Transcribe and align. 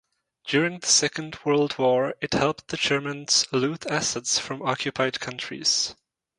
During 0.47 0.79
the 0.79 0.87
Second 0.87 1.37
World 1.45 1.77
War, 1.77 2.15
it 2.21 2.33
helped 2.33 2.69
the 2.69 2.77
Germans 2.77 3.45
loot 3.51 3.85
assets 3.85 4.39
from 4.39 4.63
occupied 4.63 5.19
countries. 5.19 5.93